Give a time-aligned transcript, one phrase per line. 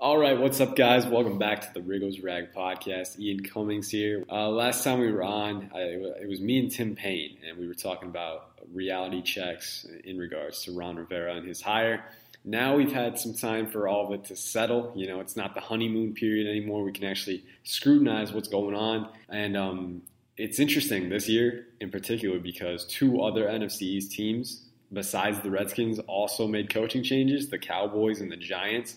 [0.00, 1.08] All right, what's up, guys?
[1.08, 3.18] Welcome back to the Riggo's Rag podcast.
[3.18, 4.24] Ian Cummings here.
[4.30, 7.66] Uh, last time we were on, I, it was me and Tim Payne, and we
[7.66, 12.04] were talking about reality checks in regards to Ron Rivera and his hire.
[12.44, 14.92] Now we've had some time for all of it to settle.
[14.94, 16.84] You know, it's not the honeymoon period anymore.
[16.84, 19.08] We can actually scrutinize what's going on.
[19.28, 20.02] And um,
[20.36, 24.62] it's interesting this year in particular because two other NFC East teams,
[24.92, 28.94] besides the Redskins, also made coaching changes the Cowboys and the Giants.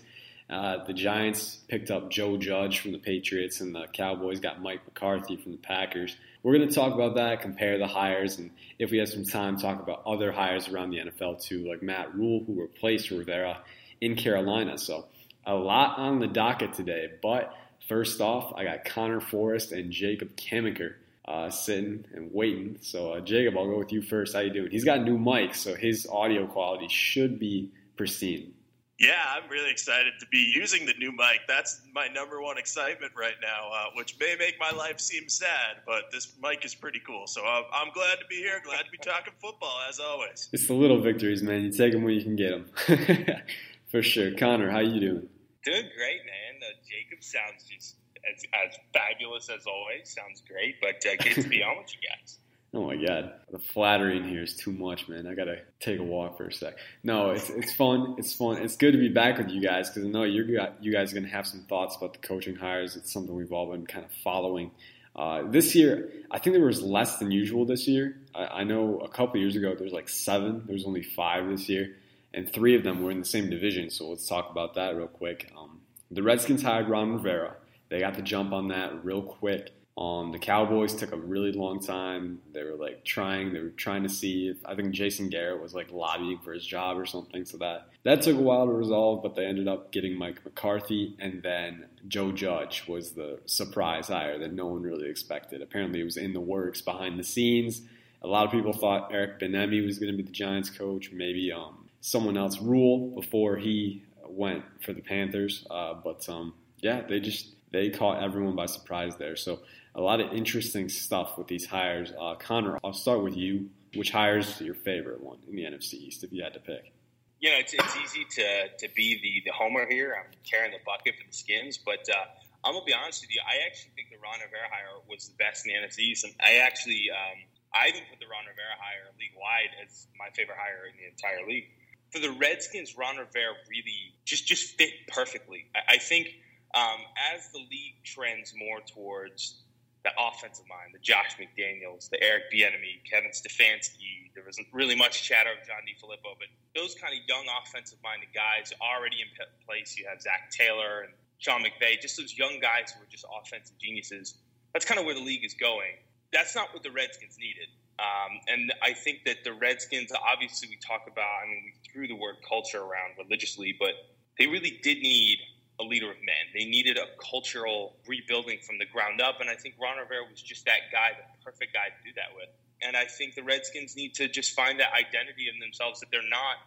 [0.51, 4.81] Uh, the Giants picked up Joe Judge from the Patriots, and the Cowboys got Mike
[4.85, 6.15] McCarthy from the Packers.
[6.43, 9.57] We're going to talk about that, compare the hires, and if we have some time,
[9.57, 13.59] talk about other hires around the NFL too, like Matt Rhule, who replaced Rivera
[14.01, 14.77] in Carolina.
[14.77, 15.05] So,
[15.45, 17.09] a lot on the docket today.
[17.21, 17.53] But
[17.87, 20.95] first off, I got Connor Forrest and Jacob Camenker
[21.25, 22.77] uh, sitting and waiting.
[22.81, 24.33] So, uh, Jacob, I'll go with you first.
[24.33, 24.69] How you doing?
[24.69, 28.53] He's got new mics, so his audio quality should be pristine.
[29.01, 31.41] Yeah, I'm really excited to be using the new mic.
[31.47, 35.77] That's my number one excitement right now, uh, which may make my life seem sad,
[35.87, 37.25] but this mic is pretty cool.
[37.25, 38.61] So I'm, I'm, glad to be here.
[38.63, 40.49] Glad to be talking football as always.
[40.53, 41.63] It's the little victories, man.
[41.63, 43.37] You take them when you can get them.
[43.91, 44.35] For sure.
[44.35, 45.27] Connor, how you doing?
[45.65, 46.61] Doing great, man.
[46.61, 47.95] Uh, Jacob sounds just
[48.31, 50.13] as, as, fabulous as always.
[50.13, 52.37] Sounds great, but uh, get to be on with you guys.
[52.73, 55.27] Oh my god, the flattery in here is too much, man.
[55.27, 56.75] I gotta take a walk for a sec.
[57.03, 58.15] No, it's it's fun.
[58.17, 58.57] It's fun.
[58.57, 61.11] It's good to be back with you guys because I know you got you guys
[61.11, 62.95] are gonna have some thoughts about the coaching hires.
[62.95, 64.71] It's something we've all been kind of following.
[65.13, 68.15] Uh, this year, I think there was less than usual this year.
[68.33, 70.63] I, I know a couple years ago there was like seven.
[70.65, 71.97] There was only five this year,
[72.33, 73.89] and three of them were in the same division.
[73.89, 75.51] So let's talk about that real quick.
[75.57, 77.55] Um, the Redskins hired Ron Rivera.
[77.89, 79.71] They got the jump on that real quick.
[80.01, 82.39] Um, the Cowboys took a really long time.
[82.53, 83.53] They were like trying.
[83.53, 86.65] They were trying to see if I think Jason Garrett was like lobbying for his
[86.65, 87.45] job or something.
[87.45, 89.21] So that that took a while to resolve.
[89.21, 94.39] But they ended up getting Mike McCarthy, and then Joe Judge was the surprise hire
[94.39, 95.61] that no one really expected.
[95.61, 97.81] Apparently, it was in the works behind the scenes.
[98.23, 101.11] A lot of people thought Eric Bieniemy was going to be the Giants coach.
[101.11, 105.65] Maybe um, someone else Rhule before he went for the Panthers.
[105.69, 109.35] Uh, but um, yeah, they just they caught everyone by surprise there.
[109.35, 109.59] So
[109.95, 112.11] a lot of interesting stuff with these hires.
[112.19, 113.69] Uh, Connor, I'll start with you.
[113.93, 116.93] Which hires your favorite one in the NFC East if you had to pick?
[117.41, 120.15] You know, it's, it's easy to, to be the, the homer here.
[120.15, 122.23] I'm carrying the bucket for the skins, but uh,
[122.63, 123.41] I'm gonna be honest with you.
[123.43, 126.33] I actually think the Ron Rivera hire was the best in the NFC East, and
[126.39, 130.55] I actually um, I even put the Ron Rivera hire league wide as my favorite
[130.55, 131.67] hire in the entire league.
[132.13, 135.65] For the Redskins, Ron Rivera really just just fit perfectly.
[135.75, 136.31] I, I think
[136.75, 137.01] um,
[137.33, 139.59] as the league trends more towards
[140.03, 144.33] the offensive mind, the Josh McDaniels, the Eric Bieniemy, Kevin Stefanski.
[144.33, 148.73] There wasn't really much chatter of John DeFilippo, but those kind of young offensive-minded guys
[148.81, 149.29] already in
[149.65, 149.95] place.
[149.97, 153.77] You have Zac Taylor and Sean McVay, just those young guys who are just offensive
[153.77, 154.35] geniuses.
[154.73, 155.93] That's kind of where the league is going.
[156.33, 157.67] That's not what the Redskins needed.
[157.99, 162.07] Um, and I think that the Redskins, obviously, we talk about, I mean, we threw
[162.07, 163.93] the word culture around religiously, but
[164.39, 165.37] they really did need
[165.79, 166.45] a leader of men.
[166.53, 170.41] They needed a cultural rebuilding from the ground up, and I think Ron Rivera was
[170.41, 172.49] just that guy, the perfect guy to do that with.
[172.81, 176.27] And I think the Redskins need to just find that identity in themselves that they're
[176.29, 176.57] not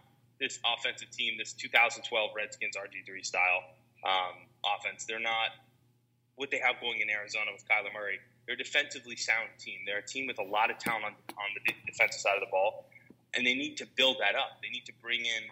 [0.40, 3.62] this offensive team, this 2012 Redskins RG3 style
[4.06, 4.46] um,
[4.78, 5.04] offense.
[5.04, 5.50] They're not
[6.36, 8.18] what they have going in Arizona with Kyler Murray.
[8.46, 9.78] They're a defensively sound team.
[9.86, 12.50] They're a team with a lot of talent on, on the defensive side of the
[12.50, 12.90] ball,
[13.34, 14.60] and they need to build that up.
[14.62, 15.42] They need to bring in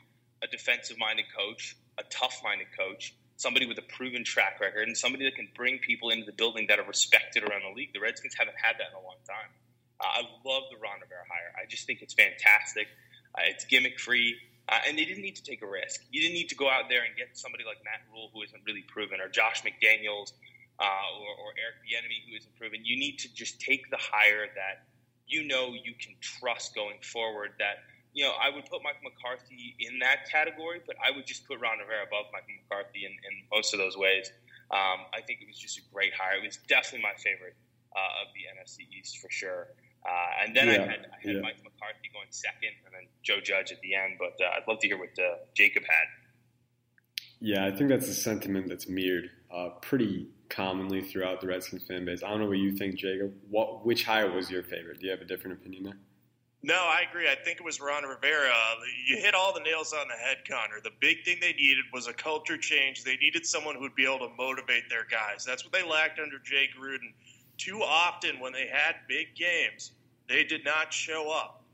[0.42, 4.96] a defensive minded coach, a tough minded coach, somebody with a proven track record, and
[4.96, 7.92] somebody that can bring people into the building that are respected around the league.
[7.92, 9.50] The Redskins haven't had that in a long time.
[9.98, 11.50] Uh, I love the Ron Rivera hire.
[11.58, 12.86] I just think it's fantastic.
[13.34, 14.36] Uh, it's gimmick free.
[14.68, 16.06] Uh, and they didn't need to take a risk.
[16.10, 18.62] You didn't need to go out there and get somebody like Matt Rhule who isn't
[18.64, 20.30] really proven, or Josh McDaniels,
[20.78, 22.80] uh, or, or Eric Bieniemy, who isn't proven.
[22.84, 24.86] You need to just take the hire that
[25.26, 27.58] you know you can trust going forward.
[27.58, 27.82] That
[28.12, 31.60] you know, I would put Mike McCarthy in that category, but I would just put
[31.60, 34.30] Ron Rivera above Mike McCarthy in, in most of those ways.
[34.70, 36.36] Um, I think it was just a great hire.
[36.36, 37.56] It was definitely my favorite
[37.96, 39.68] uh, of the NFC East for sure.
[40.04, 41.40] Uh, and then yeah, I had, I had yeah.
[41.40, 44.18] Mike McCarthy going second, and then Joe Judge at the end.
[44.18, 46.06] But uh, I'd love to hear what uh, Jacob had.
[47.40, 52.04] Yeah, I think that's a sentiment that's mirrored uh, pretty commonly throughout the Redskins fan
[52.04, 52.22] base.
[52.22, 53.32] I don't know what you think, Jacob.
[53.48, 55.00] What which hire was your favorite?
[55.00, 55.98] Do you have a different opinion there?
[56.64, 57.28] No, I agree.
[57.28, 58.54] I think it was Ron Rivera.
[59.08, 60.80] You hit all the nails on the head, Connor.
[60.82, 63.02] The big thing they needed was a culture change.
[63.02, 65.44] They needed someone who would be able to motivate their guys.
[65.44, 67.12] That's what they lacked under Jay Gruden.
[67.58, 69.90] Too often, when they had big games,
[70.28, 71.64] they did not show up.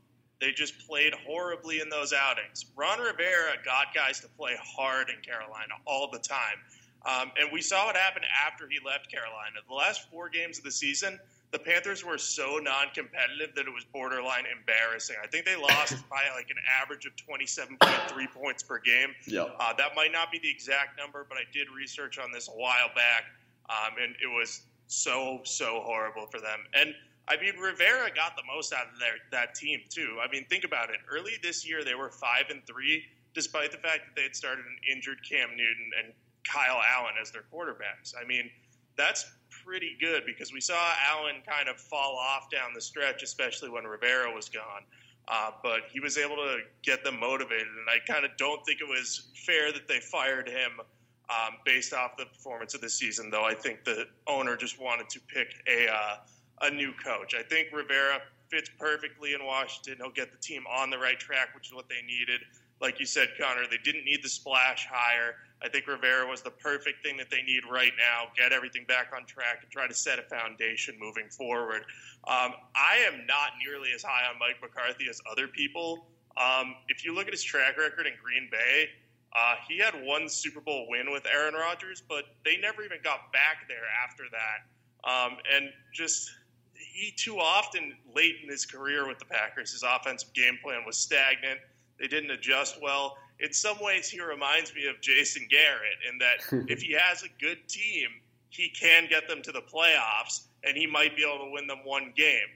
[0.41, 2.65] They just played horribly in those outings.
[2.75, 6.57] Ron Rivera got guys to play hard in Carolina all the time.
[7.05, 9.57] Um, and we saw what happened after he left Carolina.
[9.67, 11.19] The last four games of the season,
[11.51, 15.15] the Panthers were so non-competitive that it was borderline embarrassing.
[15.23, 19.09] I think they lost by like an average of 27.3 points per game.
[19.25, 19.55] Yep.
[19.59, 22.51] Uh, that might not be the exact number, but I did research on this a
[22.51, 23.25] while back,
[23.69, 26.59] um, and it was so so horrible for them.
[26.73, 26.93] And
[27.27, 30.17] I mean, Rivera got the most out of their, that team too.
[30.21, 30.97] I mean, think about it.
[31.09, 33.03] Early this year, they were five and three,
[33.35, 36.13] despite the fact that they had started an injured Cam Newton and
[36.43, 38.15] Kyle Allen as their quarterbacks.
[38.19, 38.49] I mean,
[38.97, 39.31] that's
[39.65, 43.83] pretty good because we saw Allen kind of fall off down the stretch, especially when
[43.85, 44.83] Rivera was gone.
[45.27, 48.81] Uh, but he was able to get them motivated, and I kind of don't think
[48.81, 50.81] it was fair that they fired him
[51.29, 53.29] um, based off the performance of the season.
[53.29, 56.15] Though I think the owner just wanted to pick a uh,
[56.61, 57.35] a new coach.
[57.37, 59.97] I think Rivera fits perfectly in Washington.
[59.97, 62.41] He'll get the team on the right track, which is what they needed.
[62.81, 65.35] Like you said, Connor, they didn't need the splash hire.
[65.61, 68.31] I think Rivera was the perfect thing that they need right now.
[68.35, 71.83] Get everything back on track and try to set a foundation moving forward.
[72.27, 76.07] Um, I am not nearly as high on Mike McCarthy as other people.
[76.37, 78.89] Um, if you look at his track record in Green Bay,
[79.35, 83.31] uh, he had one Super Bowl win with Aaron Rodgers, but they never even got
[83.33, 85.09] back there after that.
[85.09, 86.31] Um, and just
[86.73, 90.97] he too often late in his career with the Packers, his offensive game plan was
[90.97, 91.59] stagnant.
[91.99, 96.67] They didn't adjust well in some ways he reminds me of Jason Garrett in that
[96.69, 98.09] if he has a good team,
[98.49, 101.79] he can get them to the playoffs and he might be able to win them
[101.83, 102.47] one game.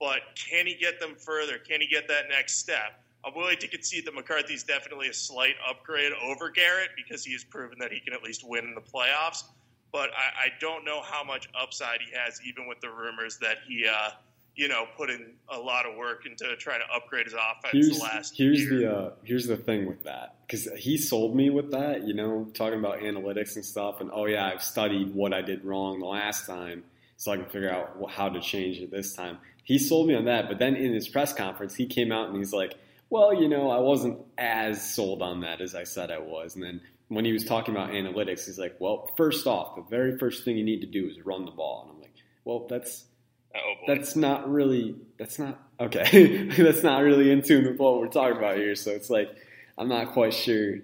[0.00, 1.58] But can he get them further?
[1.58, 3.00] Can he get that next step?
[3.24, 7.32] I'm willing to concede that McCarthy is definitely a slight upgrade over Garrett because he
[7.34, 9.44] has proven that he can at least win in the playoffs.
[9.92, 13.58] But I, I don't know how much upside he has, even with the rumors that
[13.68, 14.10] he uh,
[14.54, 17.98] you know, put in a lot of work into trying to upgrade his offense here's,
[17.98, 18.80] the last here's year.
[18.80, 22.46] the uh, here's the thing with that because he sold me with that, you know,
[22.54, 26.06] talking about analytics and stuff, and oh yeah, I've studied what I did wrong the
[26.06, 26.84] last time,
[27.16, 29.38] so I can figure out how to change it this time.
[29.64, 32.36] He sold me on that, but then in his press conference, he came out and
[32.36, 32.74] he's like,
[33.08, 36.64] "Well, you know, I wasn't as sold on that as I said I was," and
[36.64, 40.44] then when he was talking about analytics, he's like, "Well, first off, the very first
[40.44, 42.14] thing you need to do is run the ball," and I'm like,
[42.44, 43.06] "Well, that's."
[43.54, 46.46] Oh, that's not really that's not okay.
[46.56, 48.74] That's not really in tune with what we're talking about here.
[48.74, 49.30] So it's like
[49.78, 50.74] i'm not quite sure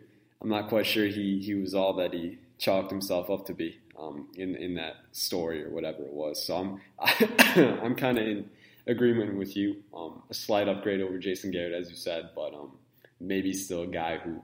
[0.41, 3.79] i'm not quite sure he he was all that he chalked himself up to be
[3.99, 6.45] um, in in that story or whatever it was.
[6.45, 6.81] So i'm
[7.83, 8.51] i'm kind of in
[8.87, 9.77] agreement with you.
[9.95, 12.73] Um, a slight upgrade over jason garrett as you said but um,
[13.21, 14.43] maybe still a guy who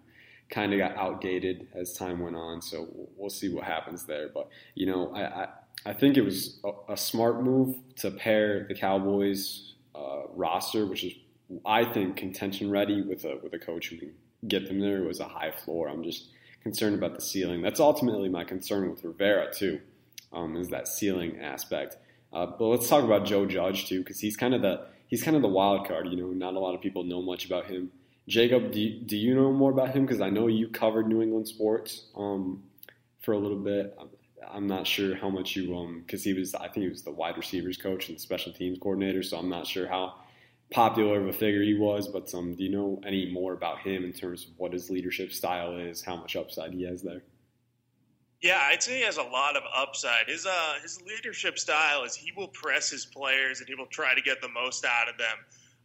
[0.51, 2.61] kind of got outdated as time went on.
[2.63, 4.29] So we'll see what happens there.
[4.29, 5.49] But you know i, I
[5.87, 11.05] I think it was a, a smart move to pair the Cowboys uh, roster, which
[11.05, 11.13] is
[11.67, 14.13] I think contention ready with a with a coach who can
[14.49, 15.03] get them there.
[15.03, 15.89] It was a high floor.
[15.89, 16.29] I'm just
[16.63, 17.63] concerned about the ceiling.
[17.63, 19.81] That's ultimately my concern with Rivera too,
[20.33, 21.99] um, is that ceiling aspect.
[22.33, 25.37] Uh, but let's talk about Joe Judge too, because he's kind of the he's kind
[25.37, 26.09] of the wild card.
[26.09, 27.91] You know, not a lot of people know much about him.
[28.27, 30.07] Jacob, do you, do you know more about him?
[30.07, 32.63] Because I know you covered New England sports um,
[33.21, 33.97] for a little bit.
[34.51, 37.11] I'm not sure how much you um because he was I think he was the
[37.11, 40.15] wide receivers coach and special teams coordinator, so I'm not sure how
[40.71, 42.09] popular of a figure he was.
[42.09, 45.33] But um, do you know any more about him in terms of what his leadership
[45.33, 47.23] style is, how much upside he has there?
[48.43, 50.29] Yeah, I'd say he has a lot of upside.
[50.29, 54.15] His uh his leadership style is he will press his players and he will try
[54.15, 55.39] to get the most out of them.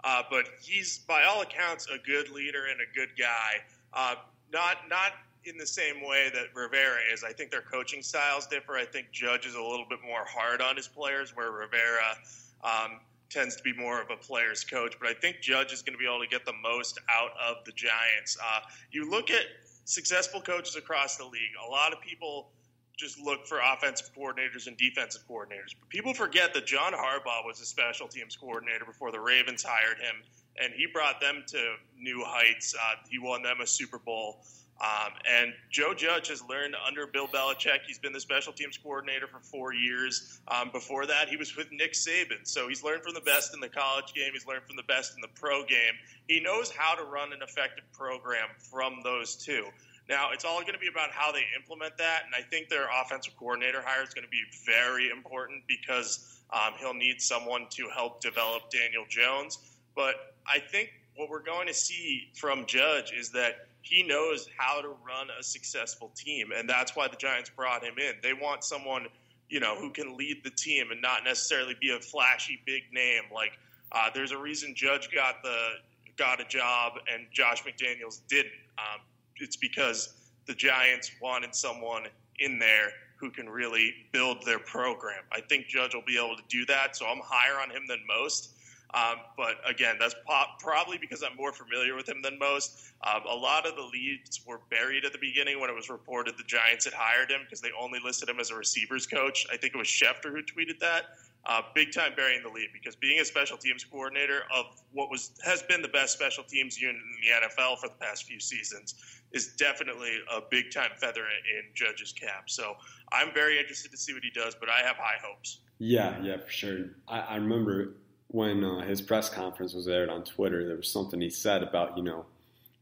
[0.04, 3.62] Uh, but he's by all accounts a good leader and a good guy.
[3.94, 4.16] Uh,
[4.52, 5.14] not not
[5.46, 7.24] in the same way that Rivera is.
[7.24, 8.76] I think their coaching styles differ.
[8.76, 12.18] I think Judge is a little bit more hard on his players, where Rivera
[12.64, 14.96] um, tends to be more of a player's coach.
[15.00, 17.64] But I think Judge is going to be able to get the most out of
[17.66, 18.38] the Giants.
[18.44, 18.60] Uh,
[18.92, 19.46] you look at
[19.86, 22.50] successful coaches across the league, a lot of people
[22.98, 25.74] just look for offensive coordinators and defensive coordinators.
[25.80, 29.98] But people forget that John Harbaugh was a special teams coordinator before the Ravens hired
[29.98, 30.16] him,
[30.62, 32.76] and he brought them to new heights.
[32.76, 34.42] Uh, he won them a Super Bowl.
[34.82, 37.80] Um, and Joe Judge has learned under Bill Belichick.
[37.86, 40.40] He's been the special teams coordinator for four years.
[40.48, 42.46] Um, before that, he was with Nick Saban.
[42.48, 44.32] So he's learned from the best in the college game.
[44.32, 45.94] He's learned from the best in the pro game.
[46.28, 49.66] He knows how to run an effective program from those two.
[50.10, 52.24] Now, it's all going to be about how they implement that.
[52.26, 56.74] And I think their offensive coordinator hire is going to be very important because um,
[56.80, 59.60] he'll need someone to help develop Daniel Jones.
[59.96, 60.16] But
[60.48, 64.90] I think what we're going to see from Judge is that he knows how to
[64.90, 68.16] run a successful team, and that's why the Giants brought him in.
[68.22, 69.08] They want someone,
[69.50, 73.24] you know, who can lead the team and not necessarily be a flashy big name.
[73.34, 73.54] Like,
[73.92, 75.70] uh, there's a reason Judge got the
[76.18, 78.52] got a job and Josh McDaniels didn't.
[78.78, 79.00] Um,
[79.38, 82.04] it's because the Giants wanted someone
[82.40, 85.24] in there who can really build their program.
[85.32, 88.00] I think Judge will be able to do that, so I'm higher on him than
[88.08, 88.52] most.
[88.94, 90.16] Um, but again, that's
[90.60, 92.92] probably because I'm more familiar with him than most.
[93.06, 96.36] Um, a lot of the leads were buried at the beginning when it was reported
[96.38, 99.46] the Giants had hired him because they only listed him as a receivers coach.
[99.52, 101.06] I think it was Schefter who tweeted that.
[101.46, 105.32] Uh, big time burying the lead because being a special teams coordinator of what was
[105.44, 108.96] has been the best special teams unit in the NFL for the past few seasons
[109.32, 112.50] is definitely a big time feather in Judge's cap.
[112.50, 112.76] So
[113.14, 115.60] I'm very interested to see what he does, but I have high hopes.
[115.78, 116.86] Yeah, yeah, for sure.
[117.08, 117.94] I, I remember
[118.30, 121.98] when uh, his press conference was aired on Twitter, there was something he said about,
[121.98, 122.26] you know,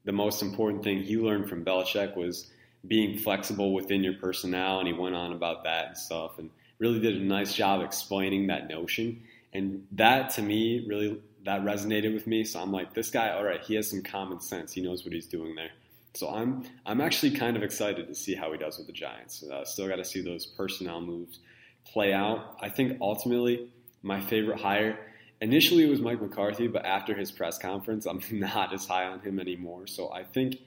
[0.04, 2.50] the most important thing he learned from Belichick was
[2.86, 6.50] being flexible within your personnel, and he went on about that and stuff, and
[6.80, 9.24] really did a nice job explaining that notion.
[9.54, 12.44] And that to me really that resonated with me.
[12.44, 14.74] So I'm like, this guy, all right, he has some common sense.
[14.74, 15.72] He knows what he's doing there.
[16.13, 19.44] So I'm I'm actually kind of excited to see how he does with the Giants.
[19.44, 21.39] Uh, still got to see those personnel moves
[21.86, 22.58] play out.
[22.62, 23.70] I think ultimately
[24.04, 25.00] my favorite hire
[25.41, 29.20] initially it was Mike McCarthy, but after his press conference, I'm not as high on
[29.20, 29.88] him anymore.
[29.88, 30.58] So I think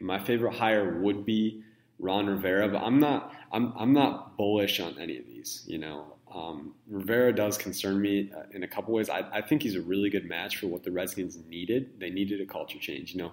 [0.00, 1.62] my favorite hire would be
[1.98, 5.64] Ron Rivera, but I'm not I'm I'm not bullish on any of these.
[5.66, 9.10] You know, um, Rivera does concern me uh, in a couple ways.
[9.10, 12.00] I, I think he's a really good match for what the Redskins needed.
[12.00, 13.12] They needed a culture change.
[13.12, 13.32] You know,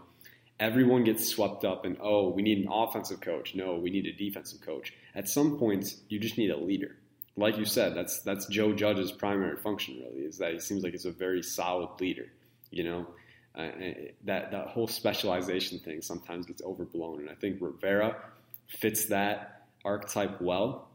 [0.59, 3.55] everyone gets swept up in oh we need an offensive coach.
[3.55, 4.93] No, we need a defensive coach.
[5.15, 6.97] At some points, you just need a leader
[7.37, 9.99] like you said, that's that's Joe Judge's primary function.
[9.99, 12.25] Really, is that he seems like he's a very solid leader.
[12.71, 13.07] You know,
[13.55, 13.69] uh,
[14.25, 18.17] that that whole specialization thing sometimes gets overblown, and I think Rivera
[18.67, 20.89] fits that archetype well.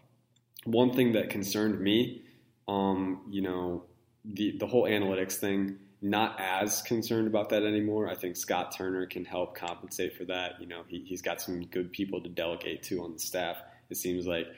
[0.64, 2.22] One thing that concerned me,
[2.68, 3.84] um, you know,
[4.24, 5.78] the the whole analytics thing.
[6.04, 8.08] Not as concerned about that anymore.
[8.10, 10.60] I think Scott Turner can help compensate for that.
[10.60, 13.56] You know, he, he's got some good people to delegate to on the staff.
[13.88, 14.48] It seems like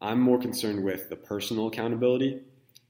[0.00, 2.42] I'm more concerned with the personal accountability.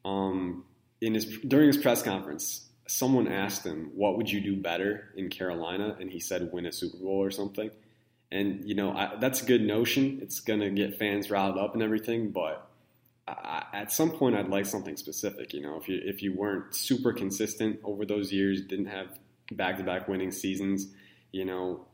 [0.05, 0.65] Um,
[1.01, 5.29] in his during his press conference, someone asked him, "What would you do better in
[5.29, 7.71] Carolina?" and he said, "Win a Super Bowl or something."
[8.31, 10.21] And you know I, that's a good notion.
[10.23, 12.71] It's gonna get fans riled up and everything, but
[13.27, 15.53] I, at some point, I'd like something specific.
[15.53, 19.19] You know, if you if you weren't super consistent over those years, didn't have
[19.53, 20.89] back-to-back winning seasons,
[21.33, 21.87] you know,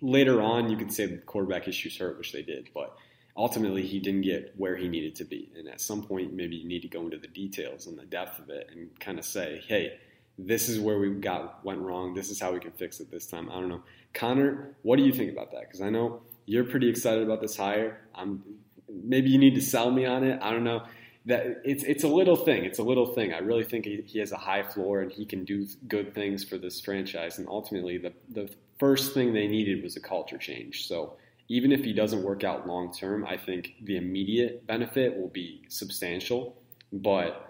[0.00, 2.96] later on you could say the quarterback issues hurt, which they did, but
[3.36, 5.50] ultimately he didn't get where he needed to be.
[5.56, 8.38] And at some point, maybe you need to go into the details and the depth
[8.38, 9.98] of it and kind of say, hey,
[10.38, 12.14] this is where we got went wrong.
[12.14, 13.50] This is how we can fix it this time.
[13.50, 14.76] I don't know, Connor.
[14.82, 15.62] What do you think about that?
[15.62, 18.00] Because I know you're pretty excited about this hire.
[18.14, 18.42] I'm
[18.88, 20.38] maybe you need to sell me on it.
[20.42, 20.82] I don't know.
[21.26, 22.64] That it's it's a little thing.
[22.64, 23.32] It's a little thing.
[23.32, 26.44] I really think he, he has a high floor and he can do good things
[26.44, 27.38] for this franchise.
[27.38, 30.86] And ultimately, the the first thing they needed was a culture change.
[30.86, 31.16] So
[31.48, 35.62] even if he doesn't work out long term, I think the immediate benefit will be
[35.68, 36.56] substantial.
[36.92, 37.42] But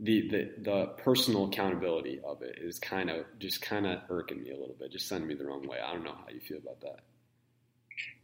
[0.00, 4.50] the, the the personal accountability of it is kind of just kind of irking me
[4.50, 5.78] a little bit, just sending me the wrong way.
[5.84, 7.00] I don't know how you feel about that.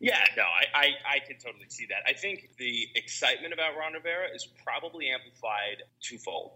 [0.00, 2.02] Yeah, no, I, I, I, can totally see that.
[2.06, 6.52] I think the excitement about Ron Rivera is probably amplified twofold.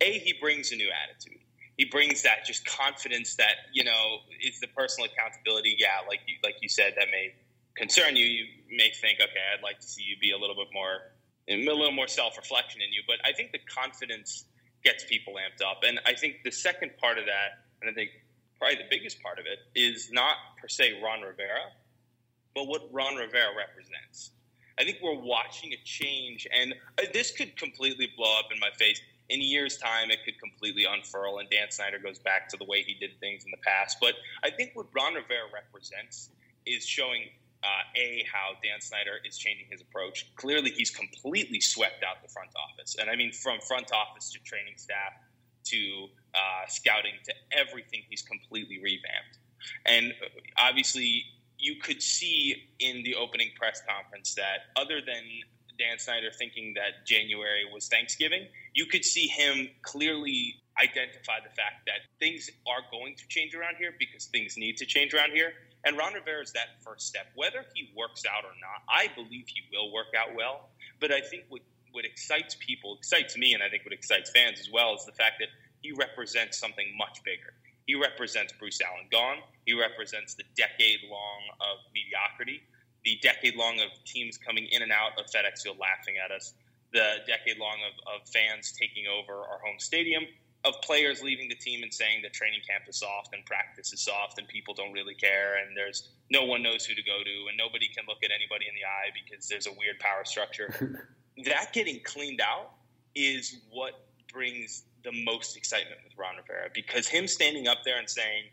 [0.00, 1.40] A, he brings a new attitude.
[1.76, 5.76] He brings that just confidence that you know is the personal accountability.
[5.78, 7.34] Yeah, like you like you said, that may
[7.78, 10.68] concern you, you may think, okay, I'd like to see you be a little bit
[10.72, 11.12] more,
[11.48, 13.02] a little more self reflection in you.
[13.06, 14.44] But I think the confidence
[14.84, 15.82] gets people amped up.
[15.86, 18.10] And I think the second part of that, and I think
[18.58, 21.72] probably the biggest part of it, is not per se Ron Rivera,
[22.54, 24.30] but what Ron Rivera represents.
[24.78, 28.70] I think we're watching a change, and uh, this could completely blow up in my
[28.78, 29.00] face.
[29.28, 32.64] In a year's time, it could completely unfurl, and Dan Snyder goes back to the
[32.64, 33.98] way he did things in the past.
[34.00, 36.30] But I think what Ron Rivera represents
[36.64, 37.28] is showing
[37.62, 40.26] uh, a how Dan Snyder is changing his approach.
[40.36, 44.38] Clearly, he's completely swept out the front office, and I mean from front office to
[44.40, 45.12] training staff
[45.64, 48.02] to uh, scouting to everything.
[48.08, 49.38] He's completely revamped,
[49.86, 50.14] and
[50.56, 51.24] obviously,
[51.58, 55.22] you could see in the opening press conference that other than
[55.78, 61.86] Dan Snyder thinking that January was Thanksgiving, you could see him clearly identify the fact
[61.86, 65.52] that things are going to change around here because things need to change around here
[65.84, 67.26] and Ron Rivera is that first step.
[67.34, 70.70] Whether he works out or not, I believe he will work out well.
[71.00, 74.60] But I think what, what excites people, excites me, and I think what excites fans
[74.60, 75.48] as well, is the fact that
[75.80, 77.54] he represents something much bigger.
[77.86, 79.38] He represents Bruce Allen gone.
[79.64, 82.62] He represents the decade long of mediocrity,
[83.04, 86.54] the decade long of teams coming in and out of FedEx Field laughing at us,
[86.92, 90.24] the decade long of, of fans taking over our home stadium,
[90.64, 94.00] of players leaving the team and saying that training camp is soft and practice is
[94.00, 97.48] soft and people don't really care and there's no one knows who to go to
[97.48, 101.08] and nobody can look at anybody in the eye because there's a weird power structure.
[101.44, 102.72] that getting cleaned out
[103.14, 108.08] is what brings the most excitement with Ron Rivera because him standing up there and
[108.08, 108.44] saying,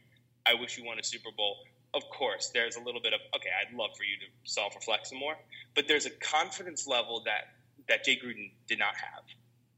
[0.45, 1.57] I wish you won a Super Bowl.
[1.93, 3.49] Of course, there's a little bit of okay.
[3.49, 5.35] I'd love for you to self reflect some more,
[5.75, 7.55] but there's a confidence level that
[7.87, 9.23] that Jay Gruden did not have.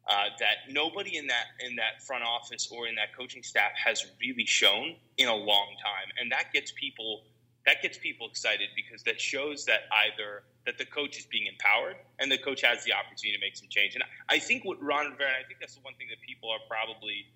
[0.09, 4.05] Uh, that nobody in that in that front office or in that coaching staff has
[4.21, 7.23] really shown in a long time, and that gets people
[7.67, 11.97] that gets people excited because that shows that either that the coach is being empowered
[12.19, 13.95] and the coach has the opportunity to make some change.
[13.95, 16.63] And I think what Ron Rivera, I think that's the one thing that people are
[16.71, 17.27] probably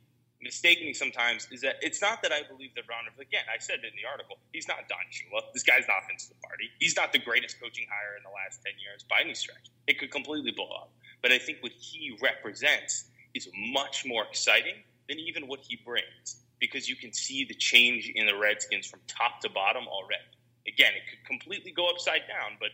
[0.41, 3.83] mistaking sometimes is that it's not that I believe that Ron Rivera, again I said
[3.83, 5.45] it in the article he's not Don Shula.
[5.53, 8.73] This guy's not Vince Lombardi he's not the greatest coaching hire in the last ten
[8.81, 9.69] years by any stretch.
[9.85, 10.89] It could completely blow up
[11.21, 14.75] but I think what he represents is much more exciting
[15.07, 18.99] than even what he brings because you can see the change in the Redskins from
[19.07, 20.23] top to bottom already.
[20.67, 22.69] Again, it could completely go upside down, but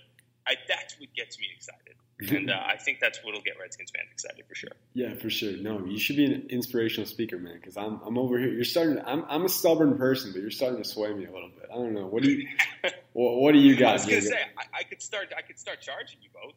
[0.45, 1.95] I, that's what gets me excited.
[2.19, 4.71] And uh, I think that's what'll get Redskins fans excited for sure.
[4.95, 5.55] Yeah, for sure.
[5.57, 7.55] No, you should be an inspirational speaker, man.
[7.55, 8.49] Because I'm, I'm over here.
[8.49, 8.95] You're starting.
[8.95, 11.69] To, I'm, I'm a stubborn person, but you're starting to sway me a little bit.
[11.71, 12.07] I don't know.
[12.07, 12.47] What do you,
[13.13, 14.01] what, what do you guys?
[14.01, 15.31] I was gonna say I, I could start.
[15.37, 16.55] I could start charging you both.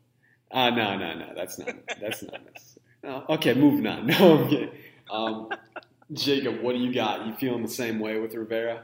[0.51, 1.33] Uh, no, no, no.
[1.35, 1.75] That's not.
[2.01, 2.85] That's not necessary.
[3.03, 4.07] No, okay, moving on.
[4.19, 4.71] No, I'm kidding.
[5.11, 5.49] Um,
[6.13, 7.27] Jacob, what do you got?
[7.27, 8.83] You feeling the same way with Rivera?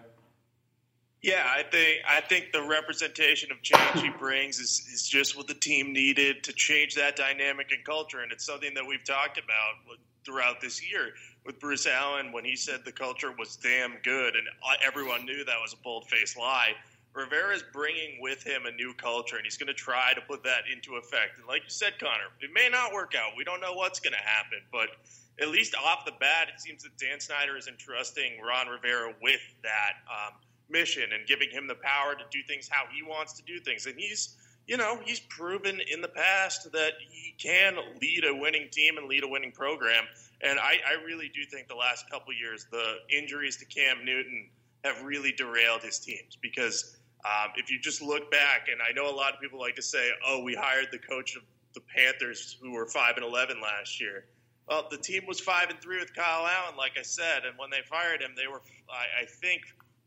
[1.22, 5.48] Yeah, I think I think the representation of change he brings is, is just what
[5.48, 9.38] the team needed to change that dynamic and culture, and it's something that we've talked
[9.38, 11.10] about throughout this year
[11.44, 14.46] with Bruce Allen when he said the culture was damn good, and
[14.84, 16.72] everyone knew that was a bold faced lie.
[17.16, 20.44] Rivera is bringing with him a new culture, and he's going to try to put
[20.44, 21.38] that into effect.
[21.38, 23.32] And like you said, Connor, it may not work out.
[23.36, 24.88] We don't know what's going to happen, but
[25.40, 29.40] at least off the bat, it seems that Dan Snyder is entrusting Ron Rivera with
[29.62, 30.34] that um,
[30.68, 33.86] mission and giving him the power to do things how he wants to do things.
[33.86, 38.68] And he's, you know, he's proven in the past that he can lead a winning
[38.72, 40.04] team and lead a winning program.
[40.42, 44.48] And I, I really do think the last couple years, the injuries to Cam Newton
[44.84, 49.10] have really derailed his teams because um, if you just look back, and I know
[49.10, 51.42] a lot of people like to say, "Oh, we hired the coach of
[51.74, 54.26] the Panthers who were five and eleven last year."
[54.68, 57.70] Well, the team was five and three with Kyle Allen, like I said, and when
[57.70, 59.62] they fired him, they were, I, I think,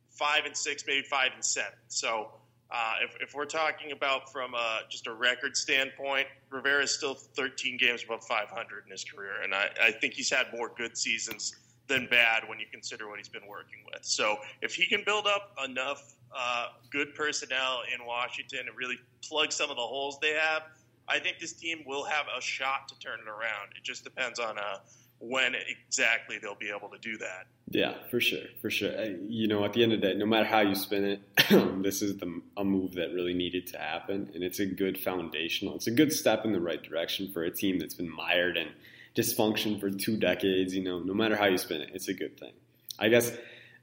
[0.09, 1.79] five and six, maybe five and seven.
[1.87, 2.31] So,
[2.69, 7.15] uh, if, if, we're talking about from a, just a record standpoint, Rivera is still
[7.15, 10.97] 13 games above 500 in his career, and I, I think he's had more good
[10.97, 11.55] seasons
[11.89, 14.05] than bad when you consider what he's been working with.
[14.05, 18.97] So, if he can build up enough uh, good personnel in Washington and really
[19.27, 20.63] plug some of the holes they have,
[21.07, 23.71] I think this team will have a shot to turn it around.
[23.75, 24.77] It just depends on uh,
[25.19, 27.47] when exactly they'll be able to do that.
[27.71, 28.91] Yeah, for sure, for sure.
[29.27, 31.21] You know, at the end of the day, no matter how you spin it,
[31.83, 35.75] this is the, a move that really needed to happen, and it's a good foundational.
[35.75, 38.69] It's a good step in the right direction for a team that's been mired in
[39.15, 40.75] dysfunction for two decades.
[40.75, 42.53] You know, no matter how you spin it, it's a good thing.
[42.97, 43.31] I guess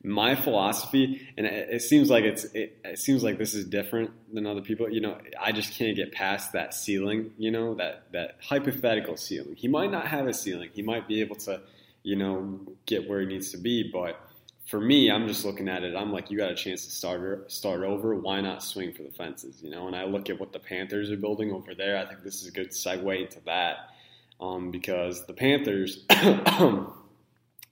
[0.06, 4.10] my philosophy, and it, it seems like it's it, it, seems like this is different
[4.32, 4.88] than other people.
[4.88, 7.32] You know, I just can't get past that ceiling.
[7.38, 9.56] You know, that that hypothetical ceiling.
[9.56, 10.70] He might not have a ceiling.
[10.72, 11.60] He might be able to,
[12.02, 13.90] you know, get where he needs to be.
[13.92, 14.20] But
[14.66, 15.96] for me, I'm just looking at it.
[15.96, 18.14] I'm like, you got a chance to start start over.
[18.14, 19.62] Why not swing for the fences?
[19.62, 21.98] You know, and I look at what the Panthers are building over there.
[21.98, 23.90] I think this is a good segue into that
[24.40, 26.04] um, because the Panthers.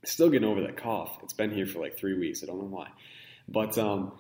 [0.07, 1.19] Still getting over that cough.
[1.23, 2.43] It's been here for like three weeks.
[2.43, 2.89] I don't know why.
[3.49, 4.13] But um,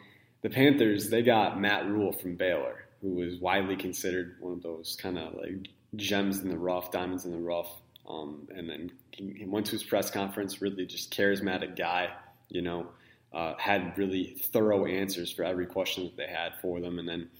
[0.42, 4.96] the Panthers, they got Matt Rhule from Baylor, who was widely considered one of those
[5.00, 7.70] kind of like gems in the rough, diamonds in the rough.
[8.08, 12.10] Um, and then he went to his press conference, really just charismatic guy,
[12.48, 12.86] you know,
[13.32, 16.98] uh, had really thorough answers for every question that they had for them.
[16.98, 17.30] And then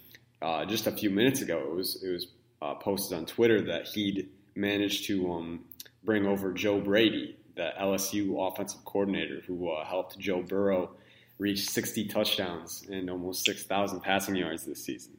[0.40, 2.26] uh, just a few minutes ago, it was it was
[2.62, 5.64] uh, posted on Twitter that he'd managed to um,
[6.04, 10.90] bring over Joe Brady, the LSU offensive coordinator who uh, helped Joe Burrow
[11.38, 15.16] reach 60 touchdowns and almost 6,000 passing yards this season.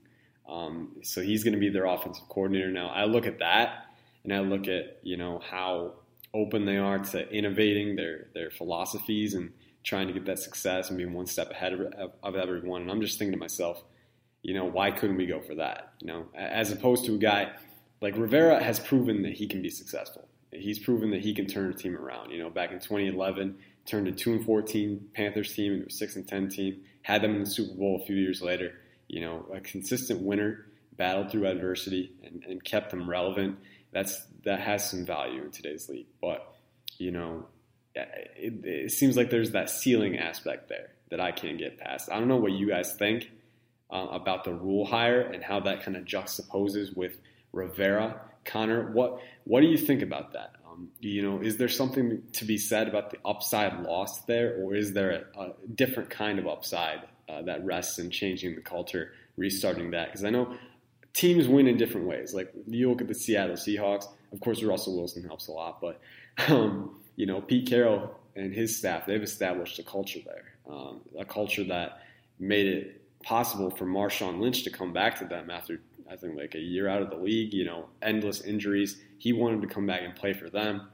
[0.48, 2.90] Um, so he's going to be their offensive coordinator now.
[2.90, 3.86] I look at that
[4.24, 5.94] and I look at you know how
[6.34, 9.52] open they are to innovating their their philosophies and
[9.84, 12.82] trying to get that success and being one step ahead of, of everyone.
[12.82, 13.84] And I'm just thinking to myself,
[14.42, 15.94] you know, why couldn't we go for that?
[16.00, 17.52] You know, as opposed to a guy
[18.02, 20.28] like Rivera has proven that he can be successful
[20.60, 22.32] he's proven that he can turn a team around.
[22.32, 23.56] You know, back in 2011,
[23.86, 26.82] turned a two and 14 Panthers team into a six and 10 team.
[27.02, 28.74] Had them in the Super Bowl a few years later.
[29.08, 30.66] You know, a consistent winner,
[30.98, 33.60] battled through adversity, and, and kept them relevant.
[33.92, 36.08] That's that has some value in today's league.
[36.22, 36.56] But
[36.98, 37.46] you know,
[37.94, 42.10] it, it seems like there's that ceiling aspect there that I can't get past.
[42.12, 43.30] I don't know what you guys think
[43.92, 47.20] uh, about the Rhule hire and how that kind of juxtaposes with
[47.56, 48.22] Rivera.
[48.44, 50.56] Connor, what what do you think about that?
[50.70, 54.76] Um, you know, is there something to be said about the upside lost there, or
[54.76, 59.14] is there a, a different kind of upside uh, that rests in changing the culture,
[59.38, 60.10] restarting that?
[60.10, 60.56] Because I know
[61.14, 62.34] teams win in different ways.
[62.34, 64.06] Like you look at the Seattle Seahawks.
[64.32, 66.02] Of course, Russell Wilson helps a lot, but
[66.50, 71.26] um, you know, Pete Carroll and his staff, they've established a culture there, um, a
[71.26, 72.02] culture that
[72.38, 76.56] made it possible for Marshawn Lynch to come back to them after, I think, like
[76.56, 79.02] a year out of the league, you know, endless injuries.
[79.18, 80.88] He wanted to come back and play for them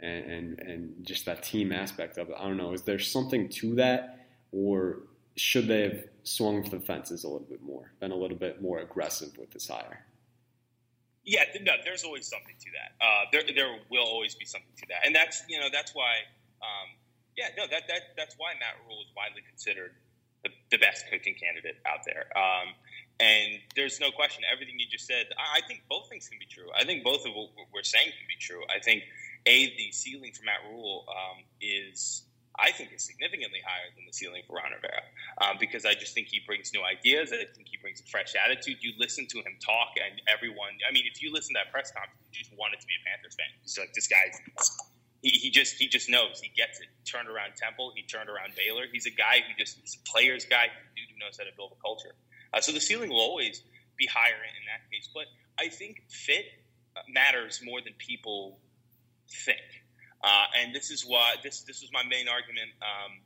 [0.00, 2.36] and, and, and just that team aspect of it.
[2.38, 2.72] I don't know.
[2.72, 4.98] Is there something to that or
[5.36, 8.62] should they have swung for the fences a little bit more, been a little bit
[8.62, 10.04] more aggressive with this hire?
[11.24, 13.04] Yeah, no, there's always something to that.
[13.04, 16.20] Uh, there, there will always be something to that, and that's you know that's why,
[16.60, 16.92] um,
[17.34, 19.92] yeah, no, that that that's why Matt Rhule is widely considered
[20.44, 22.28] the, the best coaching candidate out there.
[22.36, 22.76] Um,
[23.20, 25.26] and there's no question, everything you just said.
[25.38, 26.66] I, think both things can be true.
[26.74, 28.62] I think both of what we're saying can be true.
[28.74, 29.04] I think
[29.46, 32.24] a the ceiling for Matt Rhule um, is
[32.58, 35.02] I think is significantly higher than the ceiling for Ron Rivera
[35.42, 37.30] um, because I just think he brings new ideas.
[37.30, 38.78] I think he brings a fresh attitude.
[38.80, 40.78] You listen to him talk, and everyone.
[40.86, 43.02] I mean, if you listen to that press conference, you just wanted to be a
[43.06, 43.50] Panthers fan.
[43.62, 44.38] He's like, this guy's.
[45.22, 46.90] He, he just he just knows he gets it.
[47.06, 47.92] Turned around Temple.
[47.94, 48.86] He turned around Baylor.
[48.90, 50.70] He's a guy who just he's a player's guy.
[50.94, 52.14] Dude who knows how to build a culture.
[52.54, 53.62] Uh, so the ceiling will always
[53.98, 55.08] be higher in that case.
[55.12, 55.26] But
[55.58, 56.46] I think fit
[57.08, 58.58] matters more than people
[59.44, 59.60] think.
[60.22, 63.20] Uh, and this is why this this was my main argument um,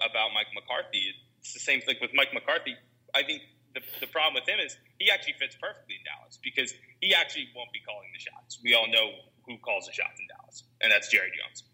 [0.00, 1.12] about Mike McCarthy.
[1.40, 2.76] It's the same thing with Mike McCarthy.
[3.14, 3.42] I think
[3.74, 7.50] the, the problem with him is he actually fits perfectly in Dallas because he actually
[7.52, 8.58] won't be calling the shots.
[8.62, 11.64] We all know who calls the shots in Dallas, and that's Jerry Jones.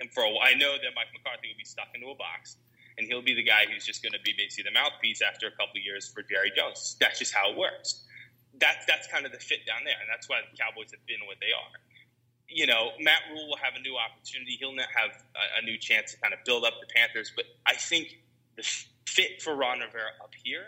[0.00, 2.56] And for a while, I know that Mike McCarthy will be stuck into a box,
[2.98, 5.50] and he'll be the guy who's just going to be basically the mouthpiece after a
[5.52, 6.96] couple years for Jerry Jones.
[7.00, 8.04] That's just how it works.
[8.60, 11.26] That's that's kind of the fit down there, and that's why the Cowboys have been
[11.26, 11.74] what they are
[12.48, 14.56] you know, Matt Rhule will have a new opportunity.
[14.58, 17.32] He'll not have a, a, new chance to kind of build up the Panthers.
[17.34, 18.18] But I think
[18.56, 18.62] the
[19.06, 20.66] fit for Ron Rivera up here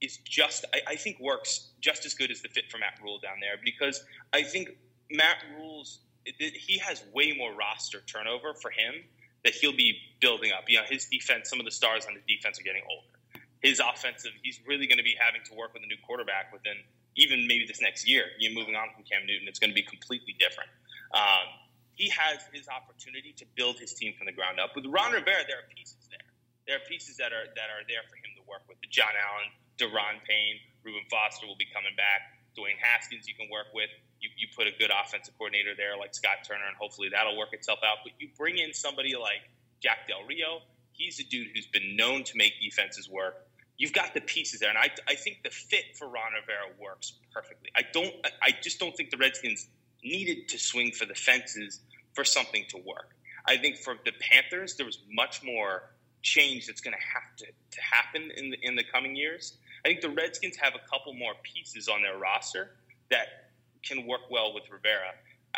[0.00, 3.18] is just, I, I think, works just as good as the fit for Matt Rhule
[3.18, 4.70] down there because I think
[5.10, 6.00] Matt Rhule's
[6.38, 8.94] he has way more roster turnover for him
[9.44, 10.64] that he'll be building up.
[10.68, 13.14] You know, his defense, some of the stars on the defense are getting older.
[13.60, 16.78] His offensive, he's really going to be having to work with a new quarterback within
[17.18, 18.30] even maybe this next year.
[18.38, 20.70] You know, moving on from Cam Newton, it's going to be completely different.
[21.10, 21.50] Um,
[21.98, 24.78] he has his opportunity to build his team from the ground up.
[24.78, 26.22] With Ron Rivera, there are pieces there.
[26.70, 28.78] There are pieces that are that are there for him to work with.
[28.78, 29.50] The John Allen,
[29.82, 32.38] Daron Payne, Reuben Foster will be coming back.
[32.54, 33.90] Dwayne Haskins, you can work with.
[34.20, 37.52] You, you put a good offensive coordinator there like Scott Turner, and hopefully that'll work
[37.52, 37.98] itself out.
[38.04, 39.48] But you bring in somebody like
[39.80, 40.60] Jack Del Rio.
[40.92, 43.46] He's a dude who's been known to make defenses work.
[43.76, 47.12] You've got the pieces there, and I, I think the fit for Ron Rivera works
[47.32, 47.70] perfectly.
[47.76, 49.68] I don't, I just don't think the Redskins
[50.02, 51.80] needed to swing for the fences
[52.14, 53.14] for something to work.
[53.46, 55.84] I think for the Panthers, there was much more
[56.22, 59.56] change that's going to have to, to happen in the, in the coming years.
[59.84, 62.72] I think the Redskins have a couple more pieces on their roster
[63.10, 63.47] that
[63.82, 65.14] can work well with Rivera.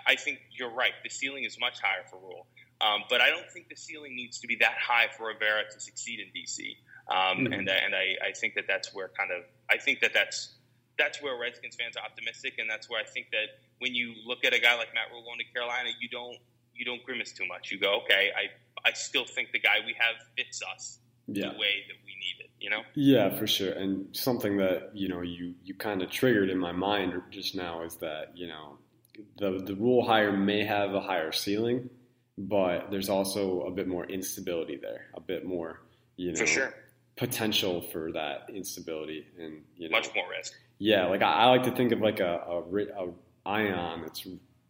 [0.06, 0.92] I think you're right.
[1.02, 2.46] The ceiling is much higher for Rhule,
[2.80, 5.80] Um, but I don't think the ceiling needs to be that high for Rivera to
[5.80, 6.76] succeed in DC.
[7.10, 7.52] Um, mm-hmm.
[7.52, 10.54] And, and I, I think that that's where kind of I think that that's
[10.96, 14.44] that's where Redskins fans are optimistic, and that's where I think that when you look
[14.44, 16.36] at a guy like Matt Rhule going to Carolina, you don't
[16.74, 17.70] you don't grimace too much.
[17.72, 21.50] You go, okay, I I still think the guy we have fits us yeah.
[21.52, 22.09] the way that we.
[22.60, 22.82] You know?
[22.94, 23.72] Yeah, for sure.
[23.72, 27.82] And something that you know you you kind of triggered in my mind just now
[27.82, 28.78] is that you know
[29.38, 31.88] the the Rhule hire may have a higher ceiling,
[32.38, 35.80] but there's also a bit more instability there, a bit more
[36.16, 36.38] you know.
[36.38, 36.74] For sure
[37.20, 40.54] potential for that instability and you know much more risk.
[40.78, 43.12] Yeah, like I, I like to think of like a, a, a
[43.44, 44.26] ion that's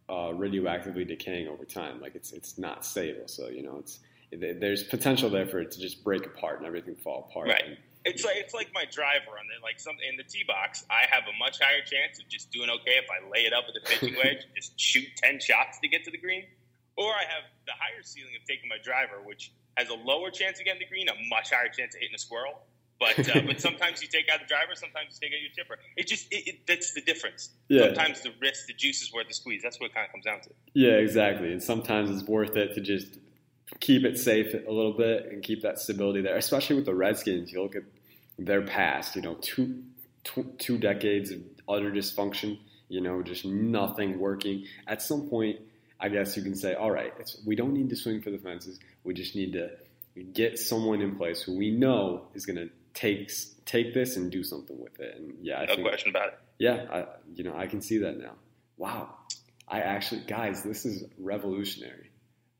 [0.09, 2.01] uh, radioactively decaying over time.
[2.01, 5.71] Like it's it's not stable, so you know it's it, there's potential there for it
[5.71, 7.49] to just break apart and everything fall apart.
[7.49, 7.63] Right.
[7.65, 10.85] And, it's like it's like my driver on the like some in the tee box.
[10.89, 13.65] I have a much higher chance of just doing okay if I lay it up
[13.67, 16.45] with a pitching wedge, just shoot ten shots to get to the green,
[16.97, 20.59] or I have the higher ceiling of taking my driver, which has a lower chance
[20.59, 22.65] of getting the green, a much higher chance of hitting a squirrel.
[22.99, 25.77] But uh, but sometimes you take out the driver, sometimes you take out your chipper.
[25.95, 27.49] It just it, it, that's the difference.
[27.67, 27.85] Yeah.
[27.85, 29.61] Sometimes the risk, the juice is worth the squeeze.
[29.61, 30.49] That's what it kind of comes down to.
[30.73, 31.51] Yeah, exactly.
[31.51, 33.17] And sometimes it's worth it to just
[33.79, 36.37] keep it safe a little bit and keep that stability there.
[36.37, 37.83] Especially with the Redskins, you look at
[38.37, 39.15] their past.
[39.15, 39.83] You know, two
[40.23, 42.59] two, two decades of utter dysfunction.
[42.89, 44.65] You know, just nothing working.
[44.85, 45.59] At some point,
[45.99, 47.13] I guess you can say, all right,
[47.45, 48.79] we don't need to swing for the fences.
[49.03, 49.69] We just need to
[50.33, 53.31] get someone in place who we know is going to take
[53.65, 55.15] take this and do something with it.
[55.17, 56.39] And yeah, I no think, question about it.
[56.59, 58.33] Yeah, I, you know, I can see that now.
[58.77, 59.15] Wow,
[59.67, 62.10] I actually, guys, this is revolutionary.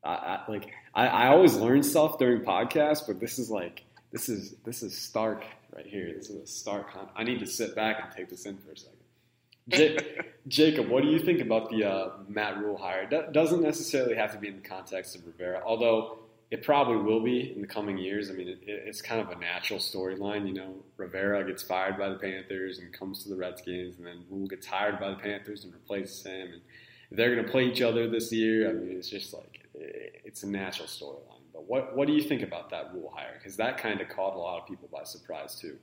[0.04, 4.28] I, I like I, I always learn stuff during podcasts, but this is like this
[4.28, 6.12] is this is stark right here.
[6.14, 6.86] This is a stark.
[7.16, 8.98] I need to sit back and take this in for a second.
[9.68, 9.98] J-
[10.48, 13.08] Jacob, what do you think about the uh, Matt Rhule hire?
[13.08, 16.18] That doesn't necessarily have to be in the context of Rivera, although
[16.50, 18.28] it probably will be in the coming years.
[18.28, 20.46] I mean, it, it's kind of a natural storyline.
[20.46, 24.24] You know, Rivera gets fired by the Panthers and comes to the Redskins, and then
[24.28, 26.60] Rhule gets hired by the Panthers and replaces him, and
[27.10, 28.68] they're going to play each other this year.
[28.68, 31.42] I mean, it's just like it's a natural storyline.
[31.52, 33.34] But what what do you think about that Rhule hire?
[33.38, 35.76] Because that kind of caught a lot of people by surprise too.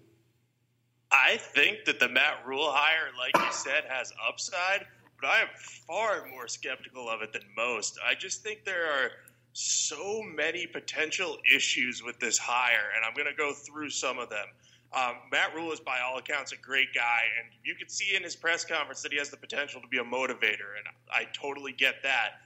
[1.11, 4.85] I think that the Matt Rhule hire, like you said, has upside,
[5.19, 7.97] but I am far more skeptical of it than most.
[8.05, 9.11] I just think there are
[9.53, 14.29] so many potential issues with this hire, and I'm going to go through some of
[14.29, 14.45] them.
[14.93, 18.23] Um, Matt Rhule is, by all accounts, a great guy, and you can see in
[18.23, 21.73] his press conference that he has the potential to be a motivator, and I totally
[21.73, 22.41] get that.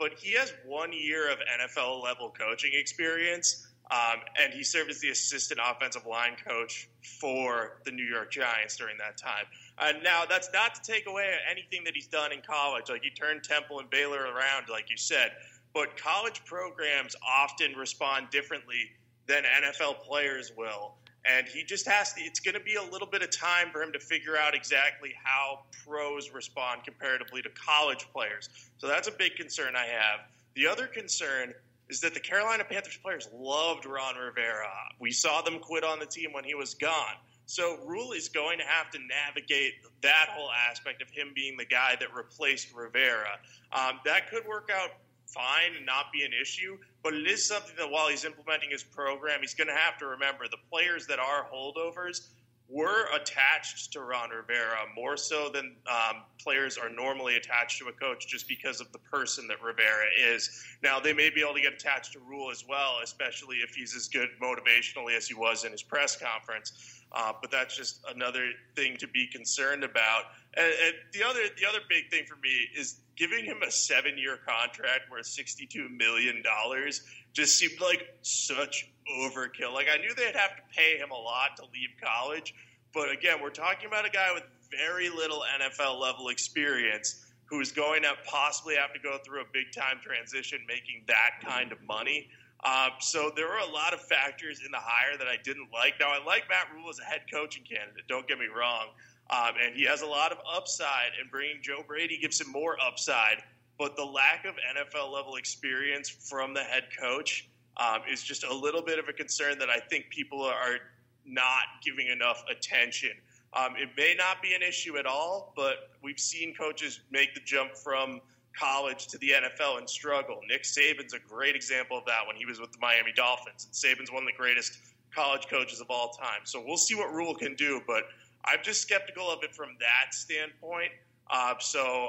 [0.00, 4.98] But he has one year of NFL level coaching experience, um, and he served as
[5.00, 6.88] the assistant offensive line coach
[7.20, 9.44] for the New York Giants during that time.
[9.78, 12.88] And now, that's not to take away anything that he's done in college.
[12.88, 15.32] Like, he turned Temple and Baylor around, like you said.
[15.74, 18.90] But college programs often respond differently
[19.26, 20.94] than NFL players will.
[21.24, 23.82] And he just has to, it's going to be a little bit of time for
[23.82, 28.48] him to figure out exactly how pros respond comparatively to college players.
[28.78, 30.20] So that's a big concern I have.
[30.54, 31.52] The other concern
[31.90, 34.70] is that the Carolina Panthers players loved Ron Rivera.
[34.98, 37.14] We saw them quit on the team when he was gone.
[37.46, 41.64] So Rhule is going to have to navigate that whole aspect of him being the
[41.64, 43.40] guy that replaced Rivera.
[43.72, 44.90] Um, that could work out
[45.32, 48.82] fine and not be an issue, but it is something that while he's implementing his
[48.82, 52.28] program, he's going to have to remember the players that are holdovers
[52.70, 57.92] were attached to Ron Rivera more so than um, players are normally attached to a
[57.92, 60.64] coach just because of the person that Rivera is.
[60.80, 63.96] Now, they may be able to get attached to Rhule as well, especially if he's
[63.96, 66.99] as good motivationally as he was in his press conference.
[67.12, 70.24] Uh, but that's just another thing to be concerned about.
[70.56, 74.38] And, and the other, the other big thing for me is giving him a seven-year
[74.46, 78.88] contract worth sixty-two million dollars just seemed like such
[79.20, 79.74] overkill.
[79.74, 82.54] Like I knew they'd have to pay him a lot to leave college,
[82.94, 88.02] but again, we're talking about a guy with very little NFL level experience who's going
[88.02, 92.28] to possibly have to go through a big time transition making that kind of money.
[92.62, 95.94] Um, so there were a lot of factors in the hire that I didn't like.
[95.98, 98.04] Now I like Matt Rhule as a head coaching candidate.
[98.06, 98.88] Don't get me wrong,
[99.30, 101.12] um, and he has a lot of upside.
[101.20, 103.42] And bringing Joe Brady gives him more upside.
[103.78, 108.54] But the lack of NFL level experience from the head coach um, is just a
[108.54, 110.80] little bit of a concern that I think people are
[111.24, 113.12] not giving enough attention.
[113.52, 117.40] Um, it may not be an issue at all, but we've seen coaches make the
[117.40, 118.20] jump from
[118.58, 120.40] college to the NFL and struggle.
[120.48, 123.66] Nick Saban's a great example of that when he was with the Miami Dolphins.
[123.66, 124.78] And Saban's one of the greatest
[125.14, 126.40] college coaches of all time.
[126.44, 128.04] So we'll see what Rhule can do, but
[128.44, 130.90] I'm just skeptical of it from that standpoint.
[131.30, 132.08] Uh, so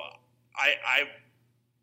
[0.56, 1.02] I, I,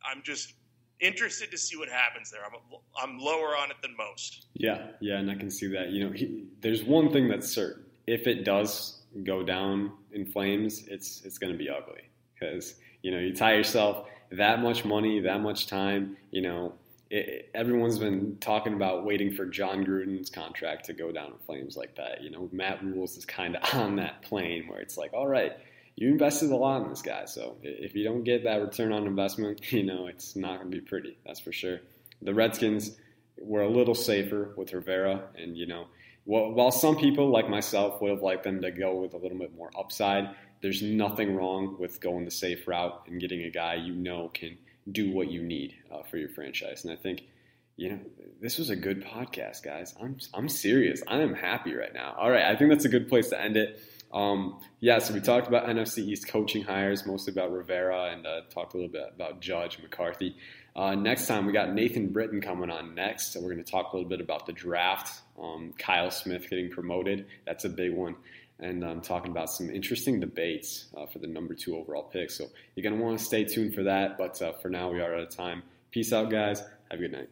[0.05, 0.55] I'm just
[1.01, 2.40] interested to see what happens there.
[2.44, 2.53] I'm,
[3.01, 4.47] I'm lower on it than most.
[4.55, 5.90] Yeah, yeah, and I can see that.
[5.90, 10.85] You know, he, there's one thing that's certain: if it does go down in flames,
[10.88, 12.03] it's it's going to be ugly
[12.35, 16.17] because you know you tie yourself that much money, that much time.
[16.31, 16.75] You know,
[17.11, 21.77] it, everyone's been talking about waiting for Jon Gruden's contract to go down in flames
[21.77, 22.23] like that.
[22.23, 25.53] You know, Matt Rhule's is kind of on that plane where it's like, all right
[25.99, 27.25] you invested a lot in this guy.
[27.25, 30.77] So if you don't get that return on investment, you know, it's not going to
[30.77, 31.19] be pretty.
[31.27, 31.81] That's for sure.
[32.23, 32.93] The Redskins
[33.41, 35.25] were a little safer with Rivera.
[35.37, 35.87] And, you know,
[36.29, 39.57] while some people like myself would have liked them to go with a little bit
[39.57, 40.29] more upside,
[40.61, 44.59] there's nothing wrong with going the safe route and getting a guy you know can
[44.93, 46.85] do what you need uh, for your franchise.
[46.85, 47.23] And I think,
[47.77, 47.99] you know,
[48.43, 49.95] this was a good podcast, guys.
[50.03, 51.03] I'm, I'm serious.
[51.09, 52.14] I am happy right now.
[52.19, 52.45] All right.
[52.45, 53.81] I think that's a good place to end it.
[54.12, 58.41] Um, yeah, so we talked about NFC East coaching hires, mostly about Rivera, and uh,
[58.51, 60.37] talked a little bit about Judge McCarthy.
[60.79, 63.33] Uh, next time, we got Nathan Britton coming on next.
[63.33, 66.71] So we're going to talk a little bit about the draft, um, Kyle Smith getting
[66.71, 67.27] promoted.
[67.45, 68.14] That's a big one.
[68.61, 72.31] And I'm um, talking about some interesting debates uh, for the number two overall pick.
[72.31, 72.45] So
[72.77, 74.19] you're going to want to stay tuned for that.
[74.19, 75.64] But uh, for now, we are out of time.
[75.91, 76.61] Peace out, guys.
[76.61, 77.27] Have a good night.